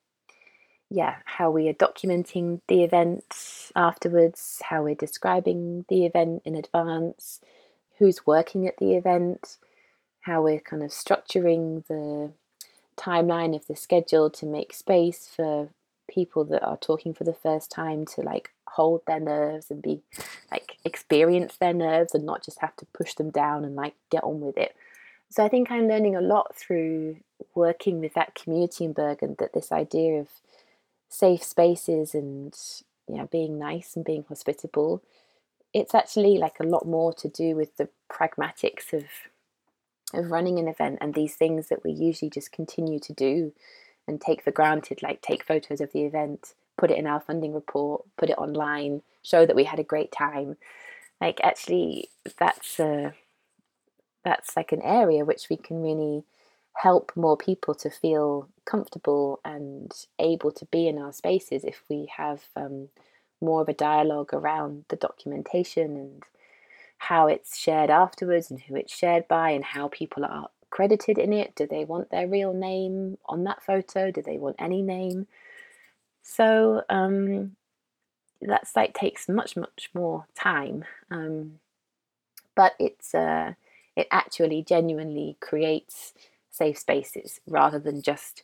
yeah, 0.91 1.15
how 1.23 1.49
we 1.49 1.69
are 1.69 1.73
documenting 1.73 2.59
the 2.67 2.83
event 2.83 3.23
afterwards, 3.75 4.61
how 4.65 4.83
we're 4.83 4.93
describing 4.93 5.85
the 5.87 6.05
event 6.05 6.41
in 6.43 6.53
advance, 6.55 7.39
who's 7.97 8.27
working 8.27 8.67
at 8.67 8.75
the 8.77 8.93
event, 8.95 9.57
how 10.19 10.41
we're 10.41 10.59
kind 10.59 10.83
of 10.83 10.91
structuring 10.91 11.87
the 11.87 12.31
timeline 12.97 13.55
of 13.55 13.65
the 13.67 13.75
schedule 13.75 14.29
to 14.29 14.45
make 14.45 14.73
space 14.73 15.29
for 15.33 15.69
people 16.09 16.43
that 16.43 16.61
are 16.61 16.77
talking 16.77 17.13
for 17.13 17.23
the 17.23 17.33
first 17.33 17.71
time 17.71 18.05
to 18.05 18.21
like 18.21 18.51
hold 18.73 19.01
their 19.05 19.19
nerves 19.19 19.69
and 19.69 19.81
be 19.81 20.01
like 20.51 20.77
experience 20.85 21.57
their 21.57 21.73
nerves 21.73 22.13
and 22.13 22.25
not 22.25 22.43
just 22.43 22.59
have 22.59 22.75
to 22.77 22.85
push 22.93 23.13
them 23.15 23.29
down 23.29 23.63
and 23.65 23.75
like 23.75 23.95
get 24.09 24.23
on 24.23 24.39
with 24.39 24.57
it. 24.57 24.75
So 25.29 25.45
I 25.45 25.49
think 25.49 25.71
I'm 25.71 25.87
learning 25.87 26.15
a 26.15 26.21
lot 26.21 26.55
through 26.55 27.17
working 27.55 27.99
with 27.99 28.13
that 28.13 28.35
community 28.35 28.85
in 28.85 28.93
Bergen 28.93 29.35
that 29.39 29.53
this 29.53 29.71
idea 29.71 30.19
of 30.19 30.27
safe 31.09 31.43
spaces 31.43 32.15
and 32.15 32.57
you 33.07 33.17
know 33.17 33.27
being 33.31 33.59
nice 33.59 33.95
and 33.95 34.05
being 34.05 34.23
hospitable 34.29 35.01
it's 35.73 35.93
actually 35.93 36.37
like 36.37 36.59
a 36.59 36.65
lot 36.65 36.85
more 36.85 37.13
to 37.13 37.27
do 37.27 37.55
with 37.55 37.75
the 37.77 37.89
pragmatics 38.09 38.93
of 38.93 39.03
of 40.13 40.31
running 40.31 40.59
an 40.59 40.67
event 40.67 40.97
and 41.01 41.13
these 41.13 41.35
things 41.35 41.67
that 41.69 41.83
we 41.83 41.91
usually 41.91 42.29
just 42.29 42.51
continue 42.51 42.99
to 42.99 43.13
do 43.13 43.53
and 44.07 44.19
take 44.19 44.41
for 44.41 44.51
granted 44.51 45.01
like 45.01 45.21
take 45.21 45.43
photos 45.43 45.81
of 45.81 45.91
the 45.91 46.03
event 46.03 46.53
put 46.77 46.91
it 46.91 46.97
in 46.97 47.07
our 47.07 47.19
funding 47.19 47.53
report 47.53 48.03
put 48.17 48.29
it 48.29 48.37
online 48.37 49.01
show 49.23 49.45
that 49.45 49.55
we 49.55 49.63
had 49.63 49.79
a 49.79 49.83
great 49.83 50.11
time 50.11 50.57
like 51.19 51.39
actually 51.43 52.09
that's 52.39 52.79
a 52.79 53.13
that's 54.23 54.55
like 54.55 54.71
an 54.71 54.81
area 54.81 55.25
which 55.25 55.49
we 55.49 55.57
can 55.57 55.81
really 55.81 56.23
help 56.73 57.11
more 57.15 57.37
people 57.37 57.75
to 57.75 57.89
feel 57.89 58.47
comfortable 58.65 59.39
and 59.43 60.05
able 60.19 60.51
to 60.51 60.65
be 60.65 60.87
in 60.87 60.97
our 60.97 61.11
spaces 61.11 61.63
if 61.63 61.83
we 61.89 62.09
have 62.17 62.43
um, 62.55 62.87
more 63.41 63.61
of 63.61 63.69
a 63.69 63.73
dialogue 63.73 64.33
around 64.33 64.85
the 64.89 64.95
documentation 64.95 65.97
and 65.97 66.23
how 66.97 67.27
it's 67.27 67.57
shared 67.57 67.89
afterwards 67.89 68.51
and 68.51 68.61
who 68.61 68.75
it's 68.75 68.95
shared 68.95 69.27
by 69.27 69.49
and 69.49 69.65
how 69.65 69.87
people 69.87 70.23
are 70.23 70.49
credited 70.69 71.17
in 71.17 71.33
it. 71.33 71.55
Do 71.55 71.67
they 71.67 71.83
want 71.83 72.11
their 72.11 72.27
real 72.27 72.53
name 72.53 73.17
on 73.25 73.43
that 73.45 73.63
photo? 73.63 74.11
Do 74.11 74.21
they 74.21 74.37
want 74.37 74.55
any 74.59 74.81
name? 74.81 75.27
So 76.21 76.83
um, 76.89 77.55
that's 78.41 78.75
like 78.75 78.93
takes 78.93 79.27
much 79.29 79.55
much 79.55 79.89
more 79.93 80.25
time, 80.35 80.85
um, 81.09 81.59
but 82.55 82.73
it's 82.79 83.13
uh, 83.13 83.53
it 83.95 84.07
actually 84.11 84.63
genuinely 84.63 85.37
creates 85.39 86.13
safe 86.49 86.77
spaces 86.77 87.39
rather 87.47 87.79
than 87.79 88.01
just 88.01 88.43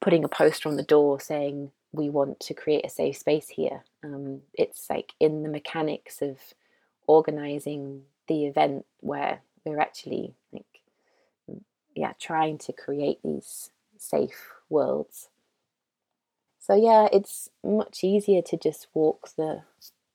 putting 0.00 0.24
a 0.24 0.28
poster 0.28 0.68
on 0.68 0.76
the 0.76 0.82
door 0.82 1.20
saying 1.20 1.70
we 1.92 2.10
want 2.10 2.40
to 2.40 2.54
create 2.54 2.84
a 2.84 2.90
safe 2.90 3.16
space 3.16 3.48
here. 3.48 3.84
Um, 4.02 4.42
it's 4.52 4.90
like 4.90 5.14
in 5.20 5.42
the 5.42 5.48
mechanics 5.48 6.20
of 6.20 6.38
organizing 7.06 8.02
the 8.26 8.46
event 8.46 8.84
where 9.00 9.40
we're 9.64 9.80
actually 9.80 10.34
like 10.52 10.82
yeah 11.94 12.12
trying 12.18 12.58
to 12.58 12.72
create 12.72 13.18
these 13.22 13.70
safe 13.98 14.52
worlds. 14.68 15.28
So 16.66 16.74
yeah, 16.74 17.08
it's 17.12 17.50
much 17.62 18.02
easier 18.02 18.40
to 18.40 18.56
just 18.56 18.86
walk 18.94 19.28
the 19.36 19.64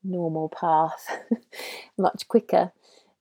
normal 0.04 0.50
path 0.50 1.20
much 1.98 2.28
quicker. 2.28 2.72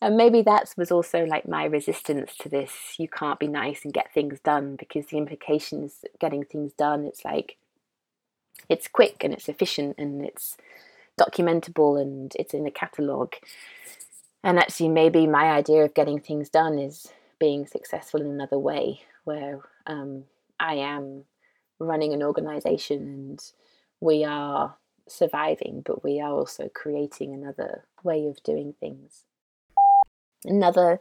And 0.01 0.17
maybe 0.17 0.41
that 0.43 0.73
was 0.79 0.91
also 0.91 1.27
like 1.27 1.47
my 1.47 1.65
resistance 1.67 2.35
to 2.39 2.49
this. 2.49 2.95
You 2.99 3.07
can't 3.07 3.39
be 3.39 3.47
nice 3.47 3.85
and 3.85 3.93
get 3.93 4.15
things 4.15 4.41
done 4.41 4.77
because 4.77 5.09
the 5.09 5.19
implications 5.19 6.07
getting 6.19 6.43
things 6.43 6.73
done 6.73 7.05
it's 7.05 7.23
like 7.23 7.59
it's 8.67 8.89
quick 8.89 9.23
and 9.23 9.35
it's 9.35 9.51
efficient 9.51 9.97
and 9.99 10.25
it's 10.25 10.57
documentable 11.21 12.01
and 12.01 12.35
it's 12.39 12.55
in 12.55 12.67
a 12.67 12.71
catalogue. 12.71 13.35
And 14.43 14.59
actually, 14.59 14.89
maybe 14.89 15.27
my 15.27 15.51
idea 15.51 15.85
of 15.85 15.93
getting 15.93 16.19
things 16.19 16.49
done 16.49 16.79
is 16.79 17.09
being 17.39 17.67
successful 17.67 18.23
in 18.23 18.29
another 18.29 18.59
way, 18.59 19.03
where 19.25 19.61
um, 19.87 20.25
I 20.59 20.77
am 20.77 21.25
running 21.79 22.13
an 22.13 22.23
organization 22.23 23.03
and 23.03 23.53
we 24.01 24.25
are 24.25 24.77
surviving, 25.09 25.83
but 25.85 26.05
we 26.05 26.21
are 26.21 26.33
also 26.33 26.69
creating 26.73 27.33
another 27.33 27.85
way 28.03 28.27
of 28.27 28.43
doing 28.43 28.75
things. 28.79 29.25
Another 30.45 31.01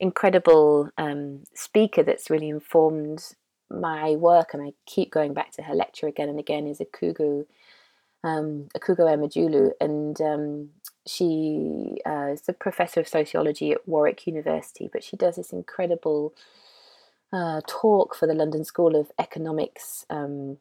incredible 0.00 0.90
um, 0.98 1.44
speaker 1.54 2.02
that's 2.02 2.30
really 2.30 2.48
informed 2.48 3.34
my 3.70 4.12
work, 4.12 4.52
and 4.52 4.62
I 4.62 4.72
keep 4.86 5.10
going 5.10 5.34
back 5.34 5.52
to 5.52 5.62
her 5.62 5.74
lecture 5.74 6.06
again 6.06 6.28
and 6.28 6.38
again, 6.38 6.66
is 6.66 6.80
Akwugo 6.80 7.46
um, 8.24 8.68
Akwugo 8.76 9.00
Emejulu, 9.00 9.72
and 9.80 10.20
um, 10.20 10.68
she 11.06 12.00
uh, 12.06 12.28
is 12.32 12.42
a 12.48 12.52
professor 12.52 13.00
of 13.00 13.08
sociology 13.08 13.72
at 13.72 13.88
Warwick 13.88 14.26
University, 14.26 14.88
but 14.92 15.02
she 15.02 15.16
does 15.16 15.36
this 15.36 15.52
incredible 15.52 16.34
uh, 17.32 17.60
talk 17.66 18.14
for 18.14 18.26
the 18.26 18.34
London 18.34 18.64
School 18.64 18.94
of 18.94 19.10
Economics, 19.18 20.04
um, 20.10 20.58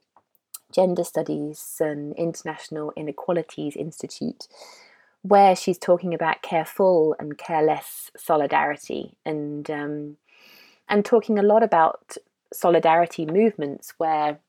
Gender 0.74 1.04
Studies, 1.04 1.78
and 1.80 2.16
International 2.16 2.94
Inequalities 2.96 3.75
Institute, 3.75 4.48
where 5.22 5.56
she's 5.56 5.78
talking 5.78 6.13
about 6.13 6.42
careful 6.42 7.16
and 7.20 7.38
careless 7.38 8.10
solidarity, 8.16 9.16
and 9.25 9.70
um, 9.70 10.18
and 10.88 11.04
talking 11.04 11.38
a 11.38 11.44
lot 11.44 11.63
about 11.63 12.18
solidarity 12.54 13.25
movements 13.25 13.94
where 13.98 14.40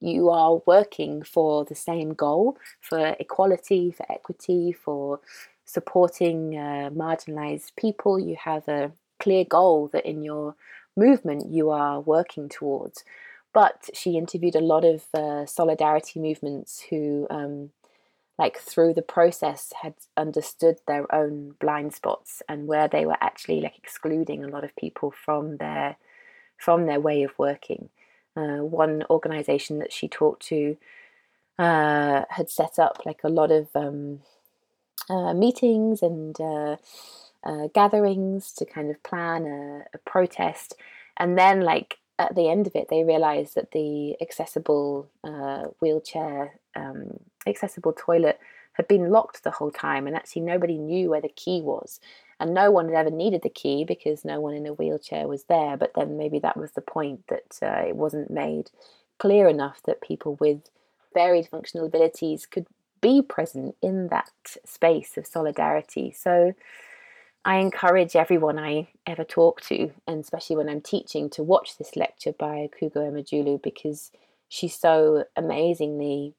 you 0.00 0.28
are 0.28 0.60
working 0.66 1.22
for 1.22 1.64
the 1.64 1.74
same 1.74 2.12
goal 2.12 2.58
for 2.80 3.16
equality, 3.18 3.90
for 3.90 4.10
equity, 4.12 4.72
for 4.72 5.20
supporting 5.64 6.56
uh, 6.58 6.90
marginalized 6.90 7.74
people. 7.76 8.18
You 8.18 8.36
have 8.44 8.68
a 8.68 8.92
clear 9.18 9.44
goal 9.44 9.88
that 9.92 10.04
in 10.04 10.22
your 10.22 10.54
movement 10.96 11.50
you 11.50 11.70
are 11.70 12.00
working 12.00 12.48
towards. 12.48 13.04
But 13.52 13.88
she 13.94 14.16
interviewed 14.16 14.56
a 14.56 14.60
lot 14.60 14.84
of 14.84 15.04
uh, 15.14 15.46
solidarity 15.46 16.18
movements 16.18 16.84
who, 16.90 17.26
um, 17.30 17.70
like 18.36 18.58
through 18.58 18.94
the 18.94 19.02
process, 19.02 19.72
had 19.82 19.94
understood 20.16 20.78
their 20.88 21.12
own 21.14 21.54
blind 21.60 21.94
spots 21.94 22.42
and 22.48 22.66
where 22.66 22.88
they 22.88 23.06
were 23.06 23.16
actually 23.20 23.60
like 23.60 23.78
excluding 23.78 24.42
a 24.42 24.48
lot 24.48 24.64
of 24.64 24.74
people 24.76 25.12
from 25.12 25.58
their 25.58 25.96
from 26.56 26.86
their 26.86 27.00
way 27.00 27.22
of 27.22 27.38
working. 27.38 27.90
Uh, 28.36 28.58
one 28.64 29.04
organization 29.08 29.78
that 29.78 29.92
she 29.92 30.08
talked 30.08 30.44
to 30.46 30.76
uh, 31.58 32.22
had 32.30 32.50
set 32.50 32.78
up 32.80 33.02
like 33.06 33.20
a 33.22 33.28
lot 33.28 33.52
of 33.52 33.68
um, 33.76 34.20
uh, 35.08 35.32
meetings 35.32 36.02
and 36.02 36.40
uh, 37.44 37.68
gatherings 37.74 38.52
to 38.52 38.64
kind 38.64 38.90
of 38.90 39.02
plan 39.02 39.44
a, 39.46 39.84
a, 39.94 39.98
protest. 39.98 40.74
And 41.16 41.38
then, 41.38 41.60
like 41.60 41.98
at 42.18 42.34
the 42.34 42.48
end 42.48 42.66
of 42.66 42.74
it, 42.74 42.88
they 42.88 43.04
realized 43.04 43.54
that 43.54 43.72
the 43.72 44.16
accessible 44.20 45.08
uh, 45.22 45.64
wheelchair, 45.80 46.58
um, 46.74 47.18
accessible 47.46 47.92
toilet 47.92 48.38
had 48.72 48.88
been 48.88 49.10
locked 49.10 49.44
the 49.44 49.50
whole 49.50 49.70
time, 49.70 50.06
and 50.06 50.16
actually 50.16 50.42
nobody 50.42 50.78
knew 50.78 51.10
where 51.10 51.20
the 51.20 51.28
key 51.28 51.60
was 51.60 52.00
and 52.40 52.54
no 52.54 52.70
one 52.70 52.88
had 52.88 52.96
ever 52.96 53.10
needed 53.10 53.42
the 53.42 53.48
key 53.48 53.84
because 53.84 54.24
no 54.24 54.40
one 54.40 54.54
in 54.54 54.66
a 54.66 54.72
wheelchair 54.72 55.28
was 55.28 55.44
there. 55.44 55.76
But 55.76 55.92
then 55.94 56.16
maybe 56.16 56.38
that 56.40 56.56
was 56.56 56.72
the 56.72 56.80
point 56.80 57.26
that 57.28 57.58
uh, 57.62 57.88
it 57.88 57.96
wasn't 57.96 58.30
made 58.30 58.70
clear 59.18 59.48
enough 59.48 59.80
that 59.84 60.00
people 60.00 60.36
with 60.40 60.60
varied 61.14 61.48
functional 61.48 61.86
abilities 61.86 62.46
could 62.46 62.66
be 63.00 63.22
present 63.22 63.76
in 63.82 64.08
that 64.08 64.30
space 64.64 65.16
of 65.16 65.26
solidarity. 65.26 66.10
So 66.10 66.54
I 67.44 67.56
encourage 67.56 68.16
everyone 68.16 68.58
I 68.58 68.88
ever 69.06 69.24
talk 69.24 69.60
to, 69.62 69.90
and 70.06 70.20
especially 70.20 70.56
when 70.56 70.68
I'm 70.68 70.80
teaching, 70.80 71.28
to 71.30 71.42
watch 71.42 71.76
this 71.76 71.94
lecture 71.94 72.32
by 72.32 72.70
Kugo 72.80 72.96
Emejulu 72.96 73.62
because 73.62 74.10
she 74.48 74.68
so 74.68 75.24
amazingly 75.36 76.34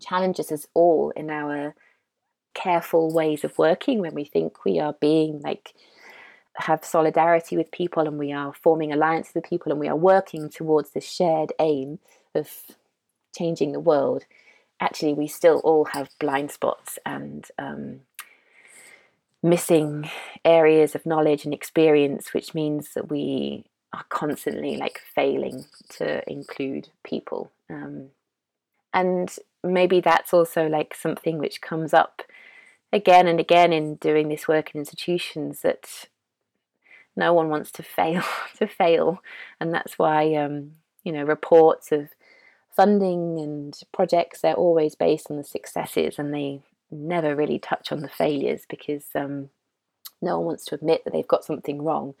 challenges 0.00 0.50
us 0.50 0.66
all 0.74 1.10
in 1.14 1.30
our 1.30 1.74
careful 2.54 3.12
ways 3.12 3.44
of 3.44 3.58
working 3.58 4.00
when 4.00 4.14
we 4.14 4.24
think 4.24 4.64
we 4.64 4.80
are 4.80 4.94
being 5.00 5.40
like 5.44 5.72
have 6.56 6.84
solidarity 6.84 7.56
with 7.56 7.70
people 7.70 8.06
and 8.06 8.18
we 8.18 8.32
are 8.32 8.52
forming 8.52 8.92
alliances 8.92 9.34
with 9.34 9.44
people 9.44 9.70
and 9.70 9.80
we 9.80 9.88
are 9.88 9.96
working 9.96 10.48
towards 10.48 10.90
this 10.90 11.08
shared 11.08 11.52
aim 11.60 12.00
of 12.34 12.50
changing 13.36 13.70
the 13.70 13.80
world. 13.80 14.24
Actually 14.80 15.14
we 15.14 15.28
still 15.28 15.60
all 15.60 15.84
have 15.86 16.10
blind 16.18 16.50
spots 16.50 16.98
and 17.06 17.46
um, 17.58 18.00
missing 19.42 20.10
areas 20.44 20.94
of 20.94 21.06
knowledge 21.06 21.44
and 21.44 21.54
experience 21.54 22.34
which 22.34 22.54
means 22.54 22.94
that 22.94 23.08
we 23.10 23.64
are 23.92 24.04
constantly 24.08 24.76
like 24.76 25.00
failing 25.14 25.64
to 25.88 26.22
include 26.30 26.88
people 27.04 27.50
um, 27.70 28.08
and 28.92 29.36
maybe 29.64 30.00
that's 30.00 30.34
also 30.34 30.66
like 30.66 30.94
something 30.94 31.38
which 31.38 31.60
comes 31.60 31.94
up 31.94 32.22
again 32.92 33.26
and 33.26 33.40
again 33.40 33.72
in 33.72 33.94
doing 33.96 34.28
this 34.28 34.46
work 34.46 34.74
in 34.74 34.80
institutions 34.80 35.62
that 35.62 36.08
no 37.16 37.32
one 37.32 37.48
wants 37.48 37.70
to 37.70 37.82
fail 37.82 38.22
to 38.56 38.66
fail 38.66 39.22
and 39.58 39.72
that's 39.72 39.98
why 39.98 40.34
um, 40.34 40.72
you 41.02 41.12
know 41.12 41.24
reports 41.24 41.92
of 41.92 42.10
funding 42.70 43.40
and 43.40 43.80
projects 43.92 44.40
they're 44.40 44.54
always 44.54 44.94
based 44.94 45.30
on 45.30 45.36
the 45.36 45.44
successes 45.44 46.18
and 46.18 46.32
they 46.32 46.62
never 46.90 47.34
really 47.34 47.58
touch 47.58 47.92
on 47.92 48.00
the 48.00 48.08
failures 48.08 48.62
because 48.68 49.04
um, 49.14 49.50
no 50.22 50.38
one 50.38 50.46
wants 50.46 50.64
to 50.66 50.74
admit 50.74 51.04
that 51.04 51.12
they've 51.12 51.26
got 51.26 51.44
something 51.44 51.82
wrong. 51.82 52.14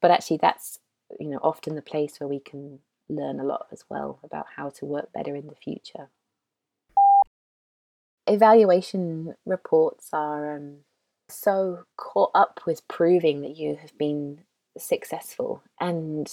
But 0.00 0.10
actually 0.10 0.38
that's 0.38 0.78
you 1.18 1.28
know 1.28 1.38
often 1.42 1.74
the 1.74 1.82
place 1.82 2.20
where 2.20 2.28
we 2.28 2.40
can 2.40 2.78
learn 3.08 3.40
a 3.40 3.44
lot 3.44 3.66
as 3.72 3.84
well 3.88 4.20
about 4.22 4.46
how 4.56 4.70
to 4.70 4.86
work 4.86 5.12
better 5.12 5.34
in 5.34 5.48
the 5.48 5.54
future. 5.54 6.08
Evaluation 8.26 9.34
reports 9.44 10.10
are 10.12 10.56
um, 10.56 10.76
so 11.28 11.84
caught 11.96 12.30
up 12.34 12.60
with 12.66 12.86
proving 12.86 13.42
that 13.42 13.56
you 13.56 13.76
have 13.76 13.96
been 13.98 14.40
successful 14.78 15.62
and 15.80 16.32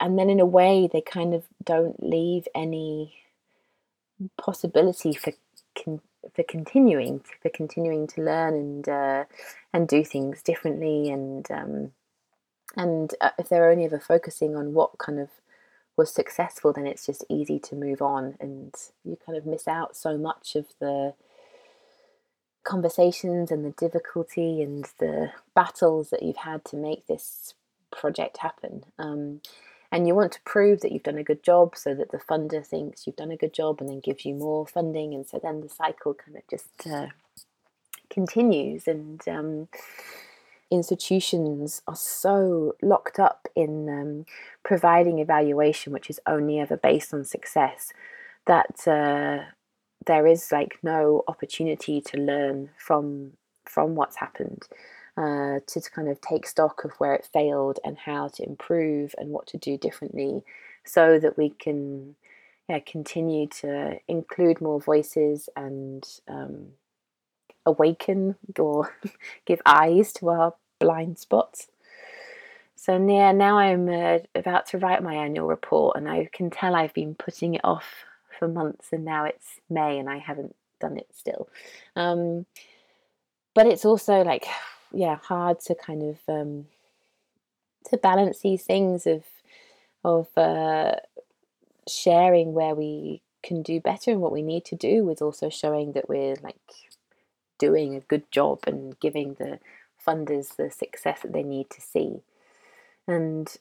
and 0.00 0.18
then 0.18 0.28
in 0.28 0.40
a 0.40 0.46
way 0.46 0.88
they 0.92 1.00
kind 1.00 1.32
of 1.32 1.44
don't 1.64 2.02
leave 2.02 2.48
any 2.54 3.14
possibility 4.36 5.14
for 5.14 5.32
for 6.34 6.42
continuing 6.42 7.22
for 7.42 7.48
continuing 7.48 8.06
to 8.08 8.22
learn 8.22 8.54
and 8.54 8.88
uh, 8.88 9.24
and 9.72 9.88
do 9.88 10.04
things 10.04 10.42
differently 10.42 11.10
and 11.10 11.50
um, 11.50 11.92
and 12.76 13.14
uh, 13.20 13.30
if 13.38 13.48
they're 13.48 13.70
only 13.70 13.84
ever 13.84 13.98
focusing 13.98 14.56
on 14.56 14.74
what 14.74 14.98
kind 14.98 15.18
of 15.18 15.28
was 15.96 16.12
successful, 16.12 16.72
then 16.72 16.86
it's 16.86 17.06
just 17.06 17.24
easy 17.28 17.58
to 17.58 17.74
move 17.74 18.02
on, 18.02 18.36
and 18.38 18.74
you 19.04 19.16
kind 19.24 19.38
of 19.38 19.46
miss 19.46 19.66
out 19.66 19.96
so 19.96 20.18
much 20.18 20.54
of 20.54 20.66
the 20.78 21.14
conversations 22.64 23.50
and 23.50 23.64
the 23.64 23.70
difficulty 23.70 24.60
and 24.60 24.90
the 24.98 25.30
battles 25.54 26.10
that 26.10 26.22
you've 26.22 26.36
had 26.38 26.64
to 26.66 26.76
make 26.76 27.06
this 27.06 27.54
project 27.90 28.38
happen. 28.38 28.84
Um, 28.98 29.40
and 29.92 30.06
you 30.06 30.14
want 30.14 30.32
to 30.32 30.40
prove 30.44 30.80
that 30.80 30.92
you've 30.92 31.02
done 31.02 31.18
a 31.18 31.24
good 31.24 31.42
job 31.42 31.76
so 31.76 31.94
that 31.94 32.10
the 32.10 32.18
funder 32.18 32.64
thinks 32.64 33.06
you've 33.06 33.16
done 33.16 33.30
a 33.30 33.36
good 33.36 33.54
job 33.54 33.80
and 33.80 33.88
then 33.88 34.00
gives 34.00 34.24
you 34.24 34.34
more 34.34 34.66
funding. 34.66 35.14
And 35.14 35.26
so 35.26 35.38
then 35.42 35.60
the 35.60 35.68
cycle 35.68 36.14
kind 36.14 36.36
of 36.36 36.42
just 36.48 36.86
uh, 36.86 37.08
continues. 38.10 38.88
And 38.88 39.26
um, 39.28 39.68
institutions 40.70 41.82
are 41.86 41.96
so 41.96 42.74
locked 42.82 43.18
up 43.18 43.48
in 43.54 43.88
um, 43.88 44.26
providing 44.64 45.20
evaluation, 45.20 45.92
which 45.92 46.10
is 46.10 46.20
only 46.26 46.58
ever 46.58 46.76
based 46.76 47.14
on 47.14 47.24
success, 47.24 47.92
that 48.46 48.86
uh, 48.86 49.44
there 50.06 50.26
is 50.26 50.50
like 50.50 50.78
no 50.82 51.22
opportunity 51.28 52.00
to 52.00 52.18
learn 52.18 52.70
from 52.78 53.32
from 53.64 53.94
what's 53.96 54.16
happened. 54.16 54.62
Uh, 55.16 55.60
to, 55.66 55.80
to 55.80 55.90
kind 55.90 56.10
of 56.10 56.20
take 56.20 56.46
stock 56.46 56.84
of 56.84 56.90
where 56.98 57.14
it 57.14 57.26
failed 57.32 57.78
and 57.82 57.96
how 57.96 58.28
to 58.28 58.42
improve 58.42 59.14
and 59.16 59.30
what 59.30 59.46
to 59.46 59.56
do 59.56 59.78
differently 59.78 60.44
so 60.84 61.18
that 61.18 61.38
we 61.38 61.48
can 61.48 62.14
yeah, 62.68 62.80
continue 62.80 63.46
to 63.46 63.98
include 64.08 64.60
more 64.60 64.80
voices 64.80 65.48
and 65.56 66.06
um, 66.28 66.66
awaken 67.64 68.34
or 68.58 68.94
give 69.46 69.62
eyes 69.64 70.12
to 70.14 70.28
our 70.28 70.54
blind 70.78 71.18
spots. 71.18 71.68
So 72.74 72.94
yeah, 72.94 73.32
now 73.32 73.58
I'm 73.58 73.88
uh, 73.88 74.18
about 74.34 74.66
to 74.66 74.78
write 74.78 75.02
my 75.02 75.14
annual 75.14 75.48
report, 75.48 75.96
and 75.96 76.08
I 76.08 76.28
can 76.32 76.50
tell 76.50 76.74
I've 76.74 76.94
been 76.94 77.14
putting 77.14 77.54
it 77.54 77.62
off 77.64 78.04
for 78.38 78.48
months, 78.48 78.88
and 78.92 79.04
now 79.04 79.24
it's 79.24 79.60
May, 79.70 79.98
and 79.98 80.08
I 80.10 80.18
haven't 80.18 80.54
done 80.80 80.96
it 80.96 81.08
still. 81.14 81.48
Um, 81.96 82.46
but 83.54 83.66
it's 83.66 83.84
also 83.84 84.22
like, 84.22 84.46
yeah, 84.96 85.16
hard 85.22 85.60
to 85.60 85.74
kind 85.74 86.02
of 86.02 86.18
um, 86.26 86.66
to 87.90 87.98
balance 87.98 88.40
these 88.40 88.62
things 88.62 89.06
of 89.06 89.24
of 90.02 90.28
uh, 90.38 90.94
sharing 91.86 92.54
where 92.54 92.74
we 92.74 93.20
can 93.42 93.62
do 93.62 93.78
better 93.78 94.10
and 94.10 94.20
what 94.20 94.32
we 94.32 94.42
need 94.42 94.64
to 94.64 94.74
do 94.74 95.04
with 95.04 95.20
also 95.20 95.50
showing 95.50 95.92
that 95.92 96.08
we're 96.08 96.36
like 96.42 96.56
doing 97.58 97.94
a 97.94 98.00
good 98.00 98.30
job 98.30 98.60
and 98.66 98.98
giving 98.98 99.34
the 99.34 99.58
funders 100.04 100.56
the 100.56 100.70
success 100.70 101.20
that 101.22 101.32
they 101.32 101.42
need 101.42 101.68
to 101.68 101.80
see. 101.80 102.22
And 103.06 103.54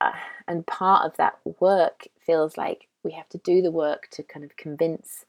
uh, 0.00 0.12
and 0.46 0.66
part 0.66 1.04
of 1.04 1.16
that 1.16 1.38
work 1.58 2.06
feels 2.24 2.56
like 2.56 2.86
we 3.02 3.10
have 3.12 3.28
to 3.30 3.38
do 3.38 3.60
the 3.60 3.72
work 3.72 4.08
to 4.12 4.22
kind 4.22 4.44
of 4.44 4.56
convince 4.56 5.24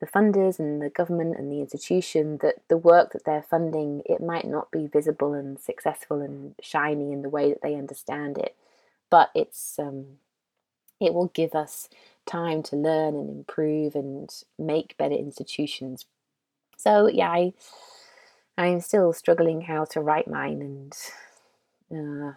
the 0.00 0.06
funders 0.06 0.58
and 0.58 0.82
the 0.82 0.90
government 0.90 1.36
and 1.38 1.50
the 1.50 1.60
institution 1.60 2.38
that 2.42 2.56
the 2.68 2.76
work 2.76 3.12
that 3.12 3.24
they're 3.24 3.42
funding 3.42 4.02
it 4.06 4.20
might 4.20 4.46
not 4.46 4.70
be 4.70 4.86
visible 4.86 5.34
and 5.34 5.58
successful 5.58 6.20
and 6.20 6.54
shiny 6.60 7.12
in 7.12 7.22
the 7.22 7.28
way 7.28 7.48
that 7.50 7.62
they 7.62 7.74
understand 7.74 8.38
it. 8.38 8.54
But 9.10 9.30
it's 9.34 9.78
um, 9.78 10.18
it 11.00 11.14
will 11.14 11.28
give 11.28 11.54
us 11.54 11.88
time 12.26 12.62
to 12.64 12.76
learn 12.76 13.14
and 13.14 13.30
improve 13.30 13.94
and 13.94 14.30
make 14.58 14.96
better 14.96 15.14
institutions. 15.14 16.06
So 16.76 17.08
yeah 17.08 17.30
i 17.30 17.52
i'm 18.58 18.80
still 18.80 19.12
struggling 19.12 19.62
how 19.62 19.84
to 19.84 20.00
write 20.00 20.28
mine 20.28 20.60
and 21.90 22.28
uh, 22.28 22.32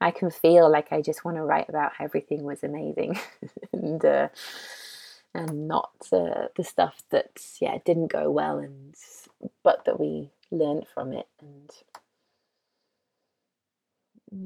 i 0.00 0.10
can 0.10 0.30
feel 0.30 0.70
like 0.70 0.92
i 0.92 1.00
just 1.00 1.24
want 1.24 1.36
to 1.36 1.42
write 1.42 1.68
about 1.68 1.92
how 1.94 2.04
everything 2.04 2.42
was 2.42 2.62
amazing 2.62 3.18
and 3.72 4.04
uh, 4.04 4.28
and 5.34 5.66
not 5.66 5.90
the 6.10 6.50
stuff 6.62 7.02
that 7.10 7.42
yeah 7.60 7.78
didn't 7.84 8.06
go 8.08 8.30
well 8.30 8.58
and 8.58 8.94
but 9.62 9.84
that 9.84 9.98
we 9.98 10.30
learned 10.50 10.86
from 10.92 11.12
it 11.12 11.26
and 11.40 11.70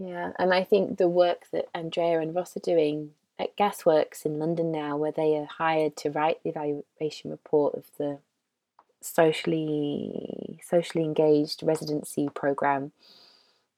yeah 0.01 0.33
and 0.39 0.53
i 0.53 0.65
think 0.65 0.97
the 0.97 1.09
work 1.09 1.45
that 1.53 1.67
andrea 1.75 2.21
and 2.21 2.35
ross 2.35 2.57
are 2.57 2.61
doing 2.61 3.11
at 3.39 3.57
gasworks 3.57 4.25
in 4.25 4.39
london 4.39 4.73
now 4.73 4.97
where 4.97 5.13
they 5.13 5.37
are 5.37 5.47
hired 5.59 5.97
to 5.97 6.11
write 6.11 6.43
the 6.43 6.51
evaluation 6.51 7.31
report 7.31 7.75
of 7.75 7.85
the 7.99 8.19
socially 9.01 10.59
socially 10.63 11.05
engaged 11.05 11.63
residency 11.63 12.29
program 12.35 12.93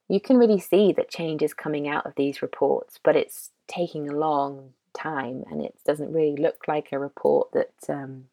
you 0.09 0.21
can 0.21 0.39
really 0.39 0.59
see 0.59 0.93
that 0.93 1.11
change 1.11 1.43
is 1.43 1.55
coming 1.55 1.87
out 1.87 2.07
of 2.07 2.15
these 2.17 2.43
reports 2.43 2.99
but 3.03 3.17
it's 3.17 3.51
taking 3.69 4.09
a 4.09 4.17
long 4.17 4.73
time 4.95 5.45
and 5.51 5.63
it 5.63 5.75
doesn't 5.85 6.13
really 6.13 6.37
look 6.37 6.67
like 6.69 6.89
a 6.93 6.99
report 6.99 7.53
that 7.53 7.73
um, 7.89 8.25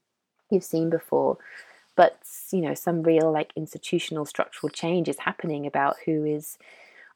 you've 0.49 0.63
seen 0.63 0.89
before. 0.89 1.37
But 1.95 2.19
you 2.51 2.61
know 2.61 2.75
some 2.75 3.01
real 3.01 3.31
like 3.31 3.51
institutional 3.55 4.25
structural 4.25 4.69
change 4.69 5.07
is 5.07 5.19
happening 5.19 5.65
about 5.65 5.95
who 6.05 6.25
is 6.25 6.57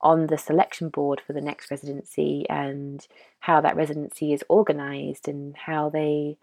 on 0.02 0.28
the 0.28 0.38
selection 0.38 0.90
board 0.90 1.22
for 1.26 1.34
the 1.34 1.42
next 1.42 1.70
residency 1.70 2.48
and 2.50 3.08
how 3.40 3.62
that 3.62 3.76
residency 3.76 4.34
is 4.34 4.44
organized 4.50 5.28
and 5.28 5.56
how 5.56 5.90
they 5.90 6.38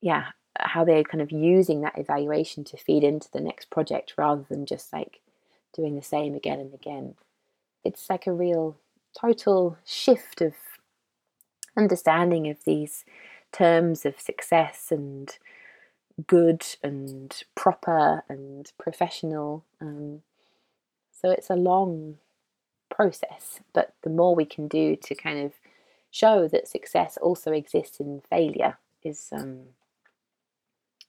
yeah 0.00 0.26
how 0.60 0.84
they're 0.84 1.02
kind 1.02 1.22
of 1.22 1.32
using 1.32 1.80
that 1.80 1.98
evaluation 1.98 2.62
to 2.62 2.76
feed 2.76 3.02
into 3.02 3.28
the 3.32 3.40
next 3.40 3.70
project 3.70 4.14
rather 4.16 4.44
than 4.48 4.66
just 4.66 4.92
like 4.92 5.20
doing 5.74 5.96
the 5.96 6.02
same 6.02 6.34
again 6.34 6.60
and 6.60 6.74
again. 6.74 7.14
It's 7.84 8.08
like 8.10 8.26
a 8.26 8.32
real 8.32 8.76
total 9.18 9.78
shift 9.84 10.40
of 10.40 10.54
understanding 11.76 12.48
of 12.48 12.64
these 12.64 13.04
terms 13.52 14.04
of 14.06 14.18
success 14.18 14.88
and 14.90 15.38
good 16.26 16.64
and 16.82 17.42
proper 17.54 18.24
and 18.28 18.72
professional. 18.78 19.64
Um, 19.80 20.22
so 21.10 21.30
it's 21.30 21.50
a 21.50 21.56
long 21.56 22.18
process, 22.90 23.60
but 23.72 23.94
the 24.02 24.10
more 24.10 24.34
we 24.34 24.44
can 24.44 24.68
do 24.68 24.96
to 24.96 25.14
kind 25.14 25.38
of 25.38 25.52
show 26.10 26.46
that 26.48 26.68
success 26.68 27.16
also 27.16 27.52
exists 27.52 28.00
in 28.00 28.22
failure 28.28 28.76
is 29.02 29.28
um, 29.32 29.60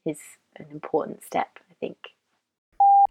is 0.06 0.19
an 0.56 0.65
important 0.71 1.23
step, 1.23 1.60
I 1.69 1.73
think. 1.80 1.97